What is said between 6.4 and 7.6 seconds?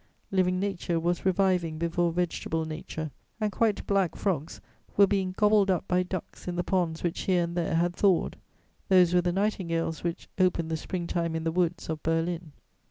in the ponds which here and